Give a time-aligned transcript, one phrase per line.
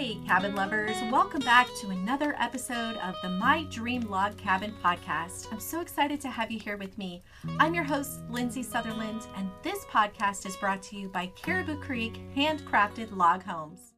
[0.00, 5.52] Hey, cabin lovers, welcome back to another episode of the My Dream Log Cabin podcast.
[5.52, 7.22] I'm so excited to have you here with me.
[7.58, 12.18] I'm your host, Lindsay Sutherland, and this podcast is brought to you by Caribou Creek
[12.34, 13.92] Handcrafted Log Homes.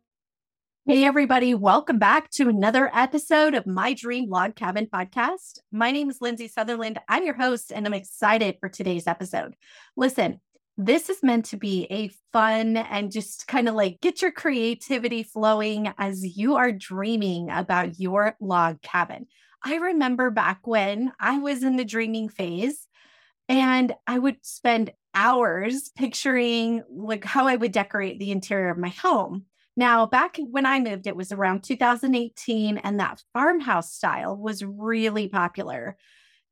[0.86, 5.60] Hey, everybody, welcome back to another episode of My Dream Log Cabin podcast.
[5.70, 6.98] My name is Lindsay Sutherland.
[7.08, 9.54] I'm your host, and I'm excited for today's episode.
[9.96, 10.40] Listen,
[10.76, 15.22] this is meant to be a fun and just kind of like get your creativity
[15.22, 19.26] flowing as you are dreaming about your log cabin.
[19.62, 22.88] I remember back when I was in the dreaming phase
[23.48, 28.88] and I would spend hours picturing like how I would decorate the interior of my
[28.88, 29.44] home.
[29.76, 35.28] Now, back when I moved, it was around 2018, and that farmhouse style was really
[35.28, 35.96] popular.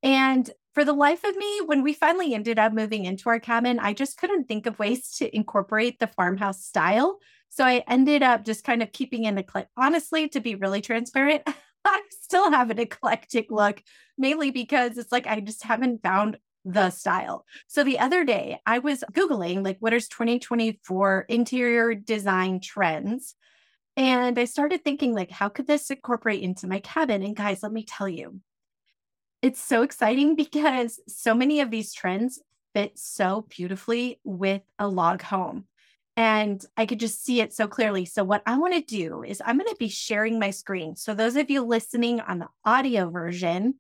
[0.03, 3.79] And for the life of me, when we finally ended up moving into our cabin,
[3.79, 7.19] I just couldn't think of ways to incorporate the farmhouse style.
[7.49, 9.71] So I ended up just kind of keeping an eclectic.
[9.77, 11.43] Honestly, to be really transparent,
[11.85, 13.83] I still have an eclectic look,
[14.17, 17.47] mainly because it's like I just haven't found the style.
[17.67, 23.35] So the other day, I was Googling, like, what is 2024 interior design trends?
[23.97, 27.23] And I started thinking, like, how could this incorporate into my cabin?
[27.23, 28.41] And guys, let me tell you,
[29.43, 32.41] it's so exciting because so many of these trends
[32.75, 35.65] fit so beautifully with a log home.
[36.17, 38.05] And I could just see it so clearly.
[38.05, 40.97] So, what I want to do is I'm going to be sharing my screen.
[40.97, 43.77] So, those of you listening on the audio version,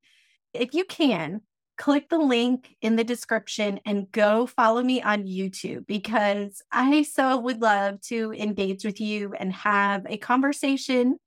[0.54, 1.42] if you can,
[1.76, 7.38] click the link in the description and go follow me on YouTube because I so
[7.38, 11.18] would love to engage with you and have a conversation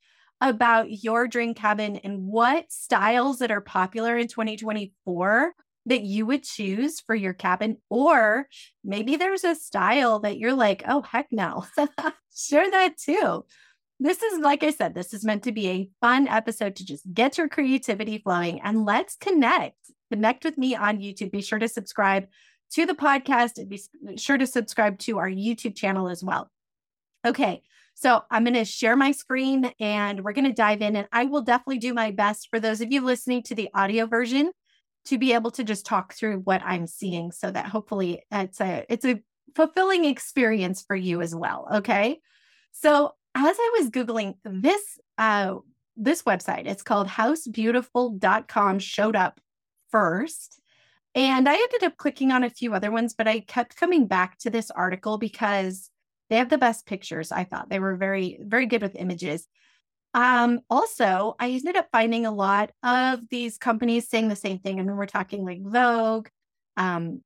[0.42, 5.54] about your dream cabin and what styles that are popular in 2024
[5.86, 7.78] that you would choose for your cabin.
[7.90, 8.48] Or
[8.84, 11.66] maybe there's a style that you're like, oh, heck no.
[12.36, 13.46] Share that too.
[14.00, 17.06] This is, like I said, this is meant to be a fun episode to just
[17.14, 19.78] get your creativity flowing and let's connect.
[20.12, 21.32] Connect with me on YouTube.
[21.32, 22.28] Be sure to subscribe
[22.74, 23.82] to the podcast and be
[24.18, 26.50] sure to subscribe to our YouTube channel as well.
[27.26, 27.62] Okay.
[27.96, 30.96] So I'm going to share my screen and we're going to dive in.
[30.96, 34.06] And I will definitely do my best for those of you listening to the audio
[34.06, 34.52] version
[35.06, 38.86] to be able to just talk through what I'm seeing so that hopefully it's a
[38.90, 39.22] it's a
[39.56, 41.68] fulfilling experience for you as well.
[41.76, 42.20] Okay.
[42.72, 45.56] So as I was Googling this uh
[45.96, 49.40] this website, it's called housebeautiful.com showed up
[49.92, 50.60] first.
[51.16, 54.40] And I ended up clicking on a few other ones, but I kept coming back
[54.40, 55.92] to this article because
[56.34, 57.32] they have the best pictures.
[57.32, 59.48] I thought they were very, very good with images.
[60.16, 64.80] Um, also, I ended up finding a lot of these companies saying the same thing.
[64.80, 66.30] And we're talking like Vogue,
[66.76, 67.22] um,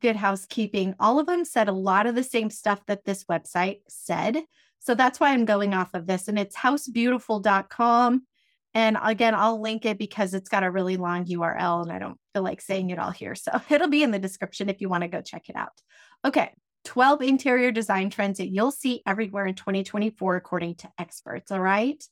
[0.00, 3.78] Good Housekeeping, all of them said a lot of the same stuff that this website
[3.88, 4.38] said.
[4.80, 6.26] So that's why I'm going off of this.
[6.26, 8.26] And it's housebeautiful.com.
[8.74, 12.18] And again, I'll link it because it's got a really long URL and I don't
[12.34, 13.36] feel like saying it all here.
[13.36, 15.80] So it'll be in the description if you want to go check it out.
[16.24, 16.50] Okay.
[16.84, 21.52] 12 interior design trends that you'll see everywhere in 2024, according to experts.
[21.52, 22.02] All right.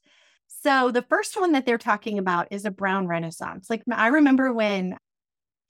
[0.46, 3.70] So, the first one that they're talking about is a brown renaissance.
[3.70, 4.96] Like, I remember when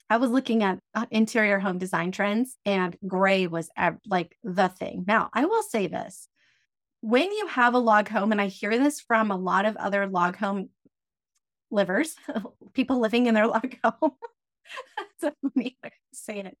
[0.09, 3.69] I was looking at uh, interior home design trends and gray was
[4.07, 5.05] like the thing.
[5.07, 6.27] Now, I will say this
[7.01, 10.07] when you have a log home, and I hear this from a lot of other
[10.07, 10.69] log home
[11.69, 12.15] livers,
[12.73, 14.11] people living in their log home.
[14.97, 16.57] That's a funny way to say it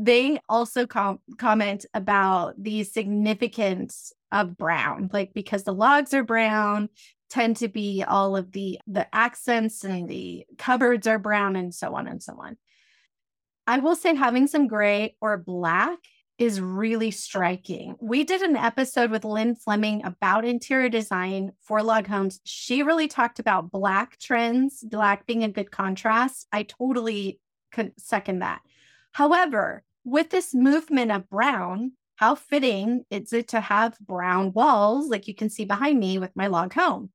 [0.00, 6.88] they also com- comment about the significance of brown like because the logs are brown
[7.28, 11.94] tend to be all of the the accents and the cupboards are brown and so
[11.94, 12.56] on and so on.
[13.66, 15.98] I will say having some gray or black
[16.38, 17.96] is really striking.
[18.00, 22.40] We did an episode with lynn fleming about interior design for log homes.
[22.44, 26.46] She really talked about black trends black being a good contrast.
[26.52, 27.40] I totally
[27.72, 28.62] could second that.
[29.12, 35.28] However with this movement of brown, how fitting is it to have brown walls like
[35.28, 37.10] you can see behind me with my log home?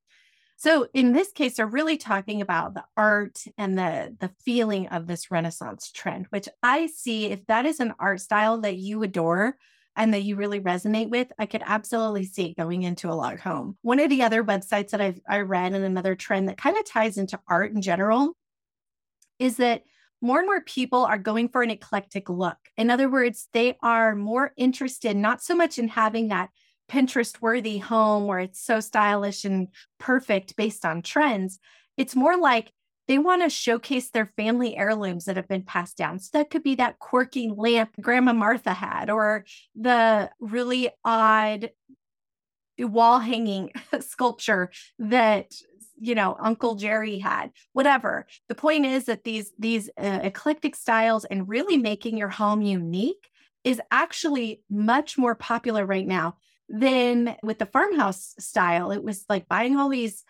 [0.55, 5.07] So in this case, they're really talking about the art and the the feeling of
[5.07, 9.57] this Renaissance trend, which I see if that is an art style that you adore
[9.95, 13.39] and that you really resonate with, I could absolutely see it going into a log
[13.39, 13.77] home.
[13.81, 16.85] One of the other websites that I've I read and another trend that kind of
[16.85, 18.35] ties into art in general
[19.39, 19.83] is that
[20.23, 22.57] more and more people are going for an eclectic look.
[22.77, 26.49] In other words, they are more interested not so much in having that
[26.89, 29.67] Pinterest worthy home where it's so stylish and
[29.99, 31.59] perfect based on trends.
[31.97, 32.71] It's more like
[33.09, 36.19] they want to showcase their family heirlooms that have been passed down.
[36.19, 39.43] So that could be that quirky lamp Grandma Martha had, or
[39.75, 41.71] the really odd
[42.79, 45.53] wall hanging sculpture that
[46.03, 51.25] you know uncle jerry had whatever the point is that these these uh, eclectic styles
[51.25, 53.29] and really making your home unique
[53.63, 56.35] is actually much more popular right now
[56.67, 60.23] than with the farmhouse style it was like buying all these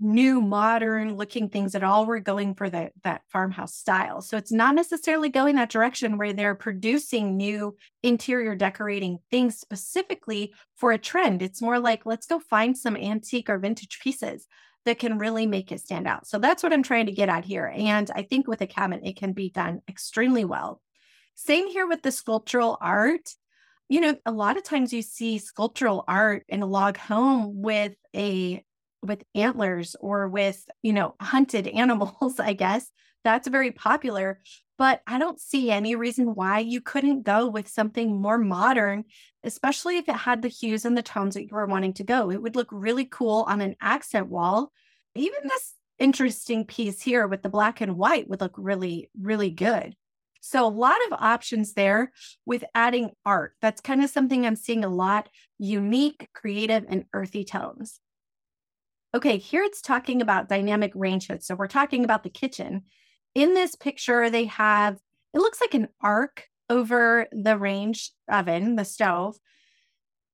[0.00, 4.22] new modern looking things that all were going for the, that farmhouse style.
[4.22, 10.54] So it's not necessarily going that direction where they're producing new interior decorating things specifically
[10.76, 11.42] for a trend.
[11.42, 14.46] It's more like, let's go find some antique or vintage pieces
[14.88, 16.26] that can really make it stand out.
[16.26, 17.70] So that's what I'm trying to get at here.
[17.76, 20.80] And I think with a cabinet, it can be done extremely well.
[21.34, 23.34] Same here with the sculptural art.
[23.90, 27.96] You know, a lot of times you see sculptural art in a log home with
[28.16, 28.64] a
[29.02, 32.90] with antlers or with, you know, hunted animals, I guess.
[33.24, 34.40] That's very popular.
[34.78, 39.04] But I don't see any reason why you couldn't go with something more modern,
[39.42, 42.30] especially if it had the hues and the tones that you were wanting to go.
[42.30, 44.70] It would look really cool on an accent wall.
[45.16, 49.96] Even this interesting piece here with the black and white would look really, really good.
[50.40, 52.12] So, a lot of options there
[52.46, 53.54] with adding art.
[53.60, 55.28] That's kind of something I'm seeing a lot
[55.58, 58.00] unique, creative, and earthy tones.
[59.14, 61.46] Okay, here it's talking about dynamic range hoods.
[61.46, 62.82] So we're talking about the kitchen.
[63.34, 64.98] In this picture, they have,
[65.34, 69.36] it looks like an arc over the range oven, the stove.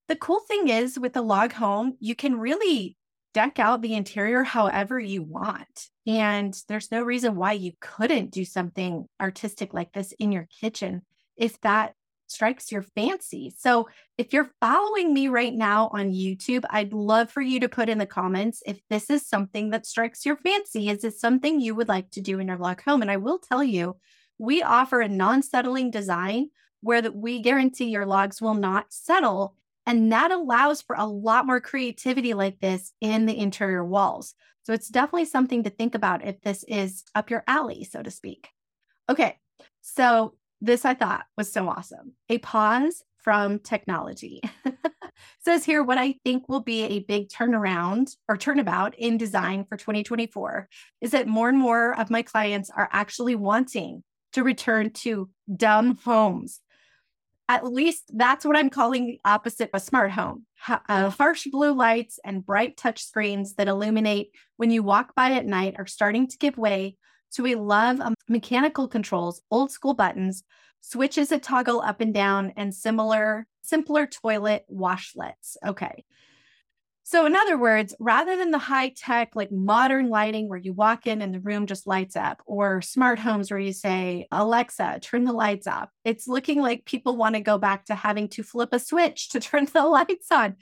[0.09, 2.97] The cool thing is with the log home, you can really
[3.33, 5.89] deck out the interior however you want.
[6.07, 11.03] And there's no reason why you couldn't do something artistic like this in your kitchen
[11.37, 11.95] if that
[12.35, 13.55] strikes your fancy.
[13.57, 13.89] So,
[14.19, 17.99] if you're following me right now on YouTube, I'd love for you to put in
[17.99, 20.91] the comments if this is something that strikes your fancy.
[20.91, 23.03] Is this something you would like to do in your log home?
[23.03, 23.97] And I will tell you,
[24.39, 26.51] we offer a non settling design
[26.81, 29.57] where that we guarantee your logs will not settle.
[29.87, 34.35] And that allows for a lot more creativity like this in the interior walls.
[34.65, 38.11] So, it's definitely something to think about if this is up your alley, so to
[38.11, 38.49] speak.
[39.09, 39.39] Okay,
[39.83, 42.13] so this I thought was so awesome.
[42.29, 44.43] A pause from technology.
[45.45, 49.77] Says here what I think will be a big turnaround or turnabout in design for
[49.77, 50.69] 2024
[51.01, 54.03] is that more and more of my clients are actually wanting
[54.33, 56.61] to return to dumb homes.
[57.49, 60.47] At least that's what I'm calling the opposite a smart home.
[60.69, 65.47] Uh, harsh blue lights and bright touch screens that illuminate when you walk by at
[65.47, 66.97] night are starting to give way
[67.35, 70.45] so we love um, mechanical controls, old school buttons,
[70.81, 75.57] switches that toggle up and down, and similar, simpler toilet washlets.
[75.67, 76.05] Okay.
[77.03, 81.09] So, in other words, rather than the high tech, like modern lighting where you walk
[81.09, 85.25] in and the room just lights up, or smart homes where you say, Alexa, turn
[85.25, 88.69] the lights off, it's looking like people want to go back to having to flip
[88.71, 90.55] a switch to turn the lights on.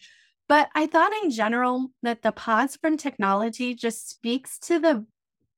[0.48, 5.04] But I thought in general that the pause from technology just speaks to the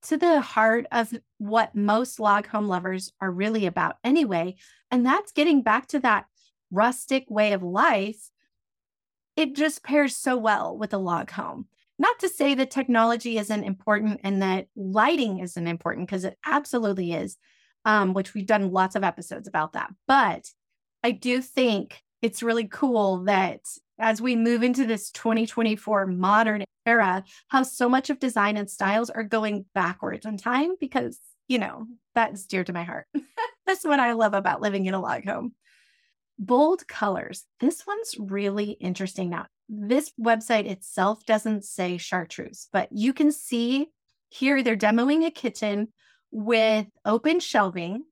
[0.04, 4.56] to the heart of what most log home lovers are really about anyway.
[4.90, 6.26] And that's getting back to that
[6.70, 8.30] rustic way of life.
[9.36, 11.66] It just pairs so well with a log home.
[11.98, 17.12] Not to say that technology isn't important and that lighting isn't important, because it absolutely
[17.12, 17.36] is,
[17.84, 19.90] um, which we've done lots of episodes about that.
[20.08, 20.50] But
[21.02, 23.60] I do think it's really cool that
[23.98, 29.10] as we move into this 2024 modern era, how so much of design and styles
[29.10, 33.06] are going backwards in time because, you know, that's dear to my heart.
[33.66, 35.54] That's what I love about living in a log home.
[36.38, 37.44] Bold colors.
[37.60, 39.46] This one's really interesting now.
[39.70, 43.88] This website itself doesn't say chartreuse, but you can see
[44.28, 45.88] here they're demoing a kitchen
[46.30, 48.04] with open shelving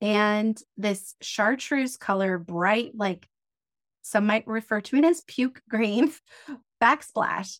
[0.00, 3.28] and this chartreuse color, bright, like
[4.06, 6.12] some might refer to it as puke green
[6.82, 7.58] backsplash.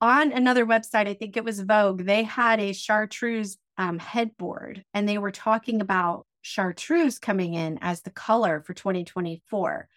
[0.00, 5.06] On another website, I think it was Vogue, they had a chartreuse um, headboard and
[5.06, 9.88] they were talking about chartreuse coming in as the color for 2024.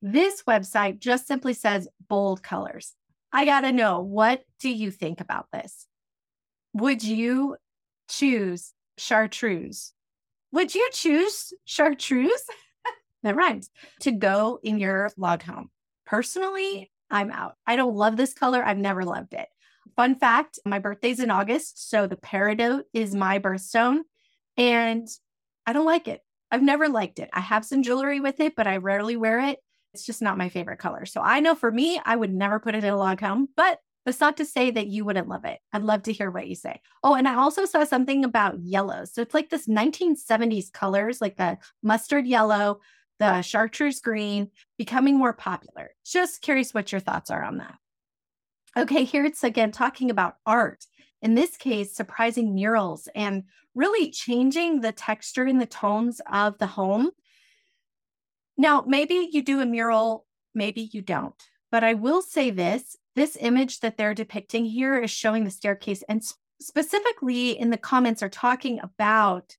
[0.00, 2.94] This website just simply says bold colors.
[3.30, 5.86] I got to know what do you think about this?
[6.72, 7.56] Would you
[8.08, 9.92] choose chartreuse?
[10.52, 12.44] Would you choose chartreuse?
[13.22, 15.70] that rhymes to go in your log home.
[16.06, 17.54] Personally, I'm out.
[17.66, 18.62] I don't love this color.
[18.64, 19.48] I've never loved it.
[19.96, 21.90] Fun fact my birthday's in August.
[21.90, 24.00] So the peridot is my birthstone.
[24.56, 25.08] And
[25.66, 26.20] I don't like it.
[26.50, 27.30] I've never liked it.
[27.32, 29.58] I have some jewelry with it, but I rarely wear it.
[29.94, 31.04] It's just not my favorite color.
[31.06, 33.78] So I know for me, I would never put it in a log home, but
[34.06, 35.58] that's not to say that you wouldn't love it.
[35.72, 36.80] I'd love to hear what you say.
[37.04, 39.04] Oh, and I also saw something about yellow.
[39.04, 42.80] So it's like this 1970s colors, like the mustard yellow,
[43.20, 45.90] the chartreuse green becoming more popular.
[46.04, 47.76] Just curious what your thoughts are on that.
[48.76, 50.86] Okay, here it's again talking about art.
[51.22, 56.66] In this case, surprising murals and really changing the texture and the tones of the
[56.66, 57.10] home.
[58.56, 61.40] Now, maybe you do a mural, maybe you don't.
[61.70, 66.02] But I will say this this image that they're depicting here is showing the staircase,
[66.08, 66.22] and
[66.60, 69.56] specifically in the comments are talking about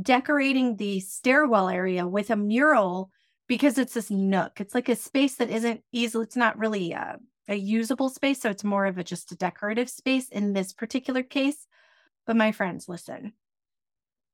[0.00, 3.10] decorating the stairwell area with a mural
[3.48, 4.60] because it's this nook.
[4.60, 7.18] It's like a space that isn't easily, it's not really a,
[7.48, 8.40] a usable space.
[8.40, 11.66] So it's more of a just a decorative space in this particular case.
[12.26, 13.32] But my friends, listen,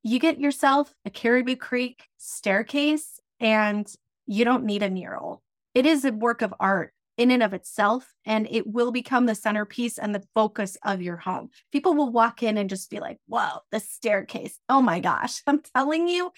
[0.02, 3.90] you get yourself a Caribou Creek staircase and
[4.26, 5.42] you don't need a mural.
[5.74, 9.34] It is a work of art in and of itself, and it will become the
[9.34, 11.50] centerpiece and the focus of your home.
[11.72, 14.58] People will walk in and just be like, whoa, the staircase.
[14.68, 15.42] Oh my gosh.
[15.46, 16.30] I'm telling you,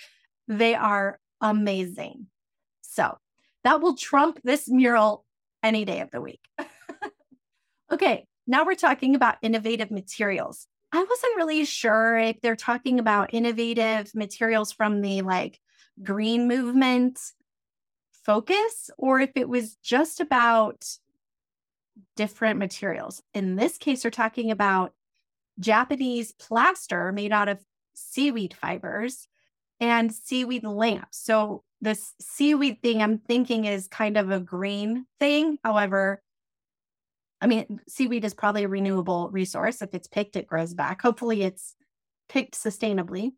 [0.48, 2.26] they are amazing.
[2.80, 3.16] So
[3.62, 5.24] that will trump this mural
[5.62, 6.40] any day of the week.
[7.92, 10.66] okay, now we're talking about innovative materials.
[10.92, 15.60] I wasn't really sure if they're talking about innovative materials from the like
[16.02, 17.20] green movement
[18.24, 20.84] focus or if it was just about
[22.16, 23.22] different materials.
[23.34, 24.92] In this case, we're talking about
[25.58, 27.58] Japanese plaster made out of
[27.94, 29.28] seaweed fibers
[29.78, 31.18] and seaweed lamps.
[31.18, 35.56] So, this seaweed thing I'm thinking is kind of a green thing.
[35.64, 36.22] However,
[37.40, 39.80] I mean, seaweed is probably a renewable resource.
[39.80, 41.00] If it's picked, it grows back.
[41.00, 41.74] Hopefully, it's
[42.28, 43.32] picked sustainably.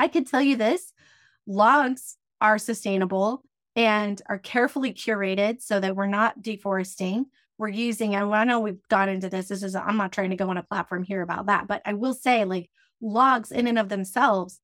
[0.00, 0.92] I could tell you this
[1.46, 3.44] logs are sustainable
[3.76, 7.26] and are carefully curated so that we're not deforesting.
[7.58, 9.48] We're using, and I know we've gone into this.
[9.48, 11.94] This is, I'm not trying to go on a platform here about that, but I
[11.94, 14.60] will say, like, logs in and of themselves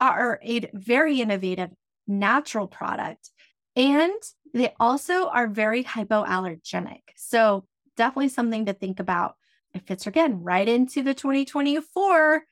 [0.00, 1.70] are a very innovative
[2.06, 3.30] natural product.
[3.76, 4.14] And
[4.52, 7.02] they also are very hypoallergenic.
[7.16, 9.36] So, definitely something to think about.
[9.72, 12.44] It fits again right into the 2024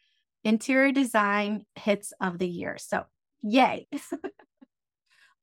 [0.44, 2.78] interior design hits of the year.
[2.78, 3.04] So,
[3.42, 3.88] yay.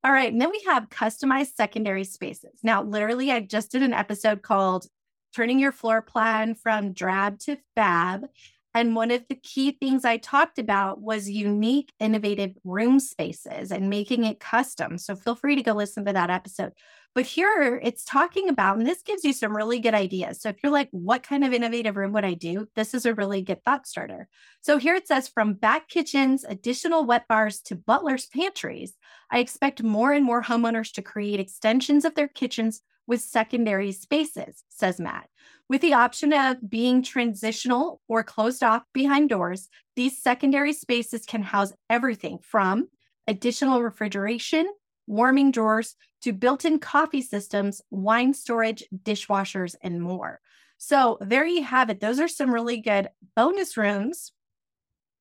[0.04, 0.32] All right.
[0.32, 2.60] And then we have customized secondary spaces.
[2.64, 4.88] Now, literally, I just did an episode called
[5.36, 8.28] Turning Your Floor Plan from Drab to Fab.
[8.76, 13.90] And one of the key things I talked about was unique, innovative room spaces and
[13.90, 14.98] making it custom.
[15.00, 16.74] So feel free to go listen to that episode.
[17.16, 20.40] But here it's talking about, and this gives you some really good ideas.
[20.40, 22.68] So if you're like, what kind of innovative room would I do?
[22.76, 24.28] This is a really good thought starter.
[24.62, 28.94] So here it says from back kitchens, additional wet bars to butler's pantries,
[29.32, 34.64] I expect more and more homeowners to create extensions of their kitchens with secondary spaces,
[34.70, 35.28] says Matt.
[35.70, 41.44] With the option of being transitional or closed off behind doors, these secondary spaces can
[41.44, 42.88] house everything from
[43.28, 44.68] additional refrigeration
[45.10, 50.40] warming drawers to built in coffee systems, wine storage, dishwashers, and more.
[50.78, 52.00] So there you have it.
[52.00, 54.32] Those are some really good bonus rooms.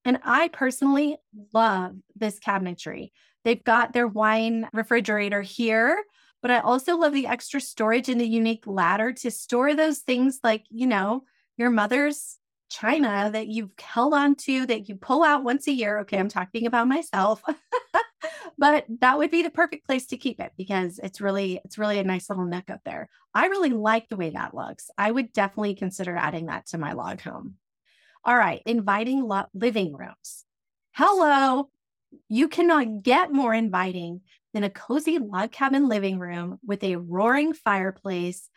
[0.04, 1.16] And I personally
[1.52, 3.10] love this cabinetry.
[3.44, 6.04] They've got their wine refrigerator here,
[6.40, 10.40] but I also love the extra storage and the unique ladder to store those things
[10.42, 11.24] like, you know,
[11.56, 12.38] your mother's
[12.70, 16.00] china that you've held on to that you pull out once a year.
[16.00, 17.42] Okay, I'm talking about myself.
[18.58, 21.98] but that would be the perfect place to keep it because it's really it's really
[21.98, 23.08] a nice little nook up there.
[23.34, 24.90] I really like the way that looks.
[24.98, 27.54] I would definitely consider adding that to my log home.
[28.24, 30.44] All right, inviting lo- living rooms.
[30.92, 31.70] Hello.
[32.28, 34.22] You cannot get more inviting
[34.54, 38.48] than a cozy log cabin living room with a roaring fireplace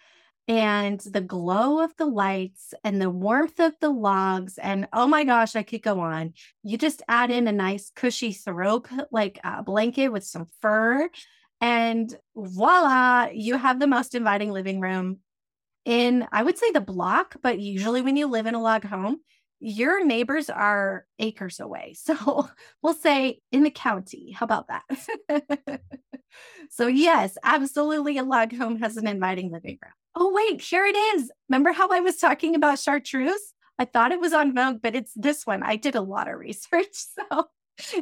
[0.47, 5.23] and the glow of the lights and the warmth of the logs and oh my
[5.23, 6.33] gosh i could go on.
[6.63, 11.09] You just add in a nice cushy throw like a blanket with some fur
[11.61, 15.19] and voila you have the most inviting living room
[15.85, 19.17] in i would say the block but usually when you live in a log home
[19.61, 22.49] your neighbors are acres away so
[22.81, 25.81] we'll say in the county how about that
[26.69, 30.95] so yes absolutely a log home has an inviting living room Oh, wait, here it
[30.95, 31.31] is.
[31.49, 33.53] Remember how I was talking about chartreuse?
[33.79, 35.63] I thought it was on Vogue, but it's this one.
[35.63, 36.89] I did a lot of research.
[36.93, 37.47] So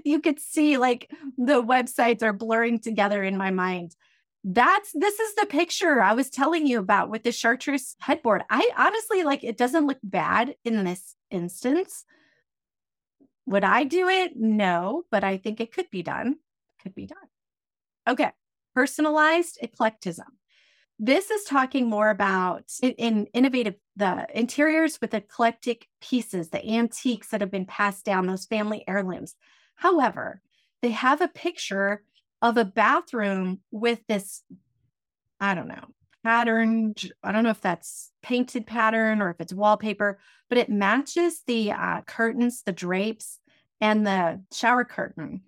[0.04, 3.96] you could see like the websites are blurring together in my mind.
[4.44, 8.44] That's this is the picture I was telling you about with the chartreuse headboard.
[8.50, 12.06] I honestly like it doesn't look bad in this instance.
[13.46, 14.34] Would I do it?
[14.36, 16.38] No, but I think it could be done.
[16.84, 17.18] Could be done.
[18.08, 18.32] Okay.
[18.76, 20.28] Personalized eclecticism.
[21.00, 27.42] This is talking more about in innovative the interiors with eclectic pieces, the antiques that
[27.42, 29.36] have been passed down, those family heirlooms.
[29.76, 30.42] However,
[30.82, 32.04] they have a picture
[32.42, 34.44] of a bathroom with this,
[35.40, 35.86] I don't know,
[36.24, 37.12] patterned.
[37.24, 41.72] I don't know if that's painted pattern or if it's wallpaper, but it matches the
[41.72, 43.40] uh, curtains, the drapes,
[43.82, 45.42] and the shower curtain.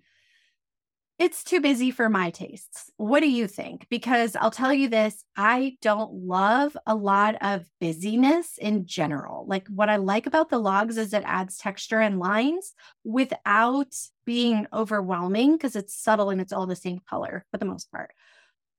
[1.18, 2.90] It's too busy for my tastes.
[2.96, 3.86] What do you think?
[3.88, 9.46] Because I'll tell you this I don't love a lot of busyness in general.
[9.46, 12.72] Like, what I like about the logs is it adds texture and lines
[13.04, 17.92] without being overwhelming because it's subtle and it's all the same color for the most
[17.92, 18.12] part.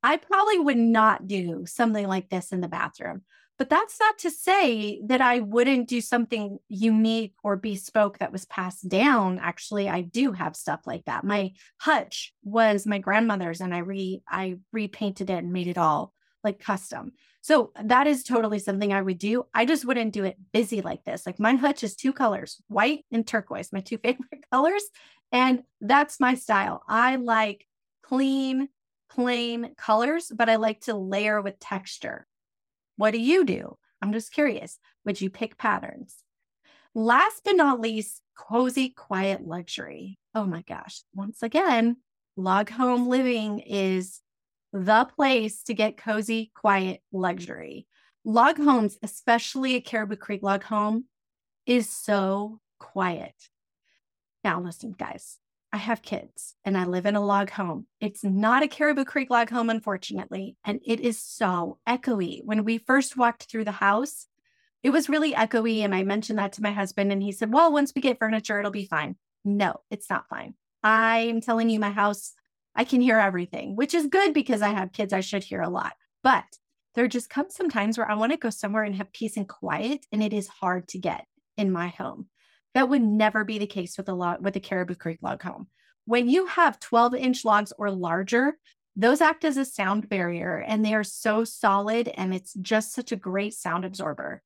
[0.03, 3.23] I probably would not do something like this in the bathroom.
[3.57, 8.45] But that's not to say that I wouldn't do something unique or bespoke that was
[8.45, 9.39] passed down.
[9.39, 11.23] Actually, I do have stuff like that.
[11.23, 16.13] My hutch was my grandmother's and I re I repainted it and made it all
[16.43, 17.11] like custom.
[17.41, 19.45] So that is totally something I would do.
[19.53, 21.25] I just wouldn't do it busy like this.
[21.25, 24.83] Like my hutch is two colors, white and turquoise, my two favorite colors.
[25.31, 26.83] And that's my style.
[26.87, 27.65] I like
[28.01, 28.69] clean,
[29.13, 32.27] plain colors, but I like to layer with texture.
[32.95, 33.77] What do you do?
[34.01, 34.79] I'm just curious.
[35.05, 36.17] Would you pick patterns?
[36.95, 40.19] Last but not least, cozy, quiet luxury.
[40.35, 41.01] Oh my gosh.
[41.13, 41.97] Once again,
[42.35, 44.21] log home living is
[44.71, 47.87] the place to get cozy, quiet luxury.
[48.25, 51.05] Log homes, especially a Caribou Creek log home,
[51.65, 53.35] is so quiet.
[54.43, 55.39] Now, listen, guys,
[55.73, 57.87] I have kids and I live in a log home.
[57.99, 60.55] It's not a Caribou Creek log home, unfortunately.
[60.63, 62.41] And it is so echoey.
[62.45, 64.27] When we first walked through the house,
[64.83, 65.79] it was really echoey.
[65.79, 68.59] And I mentioned that to my husband, and he said, Well, once we get furniture,
[68.59, 69.15] it'll be fine.
[69.43, 70.53] No, it's not fine.
[70.83, 72.33] I'm telling you, my house,
[72.75, 75.11] I can hear everything, which is good because I have kids.
[75.11, 75.93] I should hear a lot.
[76.21, 76.45] But
[76.93, 79.49] there just comes some times where I want to go somewhere and have peace and
[79.49, 81.25] quiet, and it is hard to get
[81.57, 82.27] in my home.
[82.73, 85.67] That would never be the case with a log with a Caribou Creek log home.
[86.05, 88.57] When you have 12 inch logs or larger,
[88.95, 93.11] those act as a sound barrier and they are so solid and it's just such
[93.11, 94.41] a great sound absorber.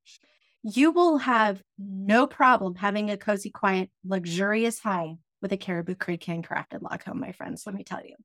[0.64, 6.24] You will have no problem having a cozy, quiet, luxurious home with a Caribou Creek
[6.24, 7.64] handcrafted log home, my friends.
[7.66, 8.16] Let me tell you.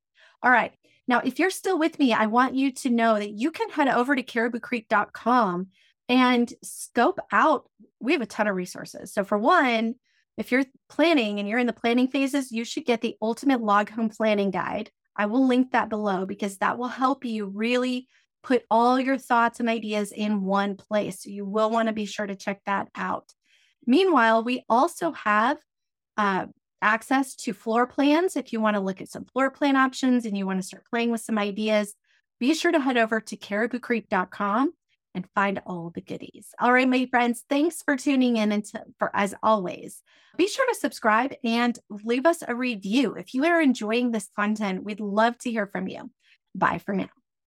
[0.43, 0.73] All right.
[1.07, 3.88] Now, if you're still with me, I want you to know that you can head
[3.88, 5.69] over to cariboucreek.com
[6.09, 7.69] and scope out.
[8.01, 9.12] We have a ton of resources.
[9.12, 9.95] So, for one,
[10.37, 13.91] if you're planning and you're in the planning phases, you should get the Ultimate Log
[13.91, 14.91] Home Planning Guide.
[15.17, 18.09] I will link that below because that will help you really
[18.43, 21.23] put all your thoughts and ideas in one place.
[21.23, 23.33] So, you will want to be sure to check that out.
[23.87, 25.59] Meanwhile, we also have
[26.17, 26.47] uh,
[26.81, 28.37] access to floor plans.
[28.37, 30.85] If you want to look at some floor plan options and you want to start
[30.91, 31.95] playing with some ideas,
[32.38, 34.73] be sure to head over to cariboucreek.com
[35.14, 36.48] and find all the goodies.
[36.61, 40.03] All right, my friends, thanks for tuning in and to, for as always.
[40.37, 43.14] Be sure to subscribe and leave us a review.
[43.14, 46.11] If you are enjoying this content, we'd love to hear from you.
[46.55, 47.22] Bye for now.